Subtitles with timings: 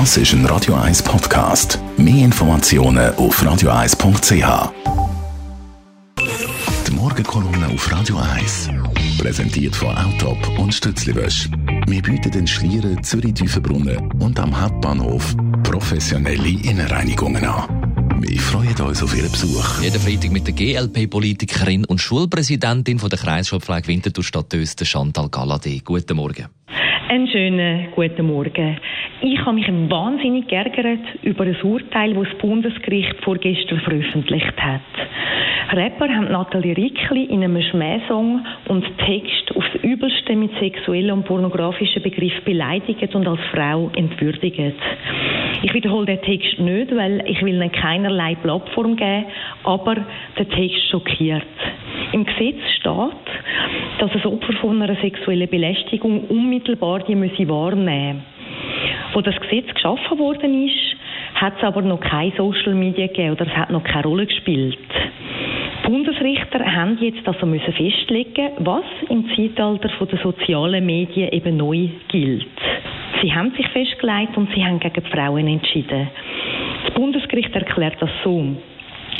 [0.00, 1.78] Das ist ein Radio 1 Podcast.
[1.96, 4.72] Mehr Informationen auf radio1.ch.
[6.88, 8.70] Die Morgenkolumne auf Radio 1.
[9.18, 11.48] Präsentiert von Autop und Stützliwösch.
[11.86, 18.20] Wir bieten den Schlieren Zürich-Tiefenbrunnen und am Hauptbahnhof professionelle Innenreinigungen an.
[18.20, 19.80] Wir freuen uns auf Ihren Besuch.
[19.80, 25.82] Jeden Freitag mit der GLP-Politikerin und Schulpräsidentin von der Kreisschulpflege Winterthur Stadt Chantal Galladay.
[25.84, 26.46] Guten Morgen.
[27.08, 28.76] Einen schönen guten Morgen.
[29.26, 34.82] Ich habe mich wahnsinnig geärgert über ein Urteil, das das Bundesgericht vorgestern veröffentlicht hat.
[35.72, 42.02] Rapper haben Nathalie Rickli in einem Schmähsong und Text aufs Übelste mit sexuellen und pornografischen
[42.02, 44.74] Begriffen beleidigt und als Frau entwürdigt.
[45.62, 49.24] Ich wiederhole den Text nicht, weil ich will ihnen keinerlei Plattform geben,
[49.62, 50.04] aber
[50.38, 51.46] der Text schockiert.
[52.12, 58.33] Im Gesetz steht, dass ein Opfer von einer sexuellen Belästigung unmittelbar die müsse wahrnehmen
[59.14, 60.96] Wo das Gesetz geschaffen worden ist,
[61.36, 64.76] hat es aber noch kein Social Media gegeben oder es hat noch keine Rolle gespielt.
[65.84, 71.88] Die Bundesrichter haben jetzt also müssen festlegen, was im Zeitalter der sozialen Medien eben neu
[72.08, 72.46] gilt.
[73.22, 76.08] Sie haben sich festgelegt und sie haben gegen die Frauen entschieden.
[76.84, 78.44] Das Bundesgericht erklärt das so.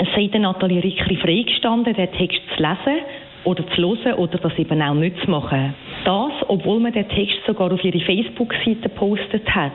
[0.00, 3.02] Es sei der Nathalie Rickli freigestanden, den Text zu lesen
[3.44, 5.74] oder zu hören oder das eben auch nicht zu machen.
[6.04, 9.72] Das, obwohl man den Text sogar auf ihre Facebook-Seite gepostet hat.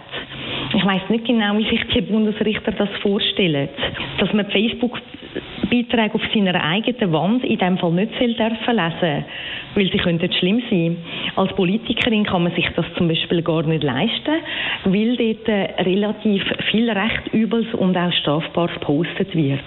[0.73, 3.69] Ich weiß nicht genau, wie sich die Bundesrichter das vorstellen.
[4.19, 4.99] Dass man Facebook
[5.69, 9.25] Beiträge auf seiner eigenen Wand in dem Fall nicht lesen dürfen lesen,
[9.75, 10.97] weil sie könnten schlimm sein.
[11.35, 14.35] Als Politikerin kann man sich das zum Beispiel gar nicht leisten,
[14.85, 19.59] weil dort äh, relativ viel recht Übels und auch strafbar gepostet wird.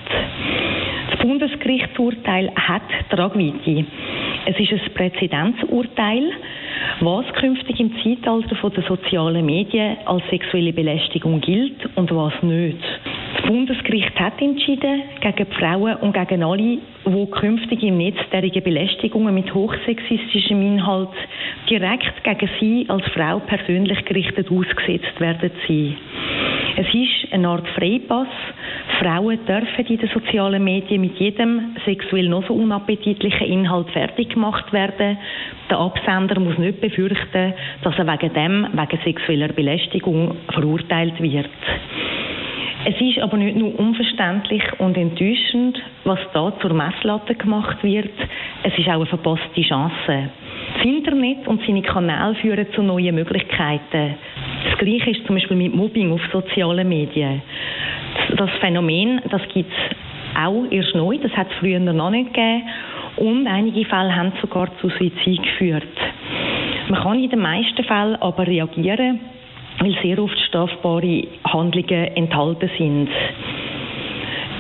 [1.19, 3.84] Das Bundesgerichtsurteil hat Tragweite.
[4.47, 6.30] Es ist ein Präzedenzurteil,
[7.00, 12.78] was künftig im Zeitalter der sozialen Medien als sexuelle Belästigung gilt und was nicht.
[13.34, 18.61] Das Bundesgericht hat entschieden gegen die Frauen und gegen alle, die künftig im Netz derige
[18.61, 21.08] Belästigungen mit hochsexistischem Inhalt
[21.68, 25.96] direkt gegen sie als Frau persönlich gerichtet ausgesetzt werden sein.
[26.80, 28.28] Es ist eine Art Freipass.
[29.00, 34.72] Frauen dürfen in den sozialen Medien mit jedem sexuell noch so unappetitlichen Inhalt fertig gemacht
[34.72, 35.18] werden.
[35.68, 41.50] Der Absender muss nicht befürchten, dass er wegen dem, wegen sexueller Belästigung verurteilt wird.
[42.84, 48.14] Es ist aber nicht nur unverständlich und enttäuschend, was da zur Messlatte gemacht wird.
[48.62, 50.30] Es ist auch eine verpasste Chance.
[50.77, 54.14] Das Internet und seine Kanäle führen zu neuen Möglichkeiten.
[54.78, 57.42] Das Gleiche ist zum Beispiel mit Mobbing auf sozialen Medien.
[58.36, 59.96] Das Phänomen, das gibt es
[60.40, 62.62] auch erst neu, das hat es früher noch nicht gegeben.
[63.16, 65.83] Und einige Fälle haben sogar zu Suizid geführt.
[66.90, 69.18] Man kann in den meisten Fällen aber reagieren,
[69.80, 73.08] weil sehr oft strafbare Handlungen enthalten sind.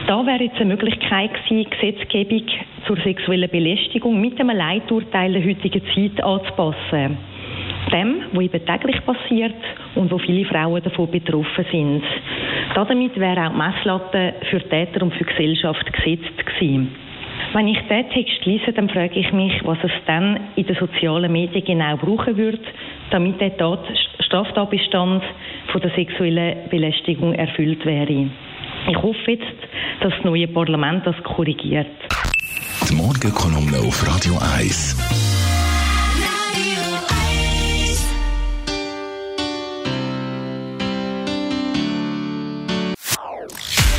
[0.08, 2.42] Da wäre jetzt eine Möglichkeit gewesen, Gesetzgebung
[2.88, 7.18] zur sexuellen Belästigung mit einem Leiturteil der heutigen Zeit anzupassen.
[7.92, 9.54] Dem, was eben täglich passiert
[9.98, 12.02] und wo viele Frauen davon betroffen sind.
[12.74, 16.94] Damit wäre auch die Messlatte für Täter und für die Gesellschaft gesetzt gewesen.
[17.52, 21.32] Wenn ich diesen Text lese, dann frage ich mich, was es dann in den sozialen
[21.32, 22.60] Medien genau brauchen würde,
[23.10, 23.80] damit der Tat
[24.20, 25.22] Straftatbestand
[25.72, 28.30] von der sexuellen Belästigung erfüllt wäre.
[28.88, 29.44] Ich hoffe jetzt,
[30.00, 31.86] dass das neue Parlament das korrigiert.
[32.88, 35.17] Die Morgenkolumne auf Radio 1.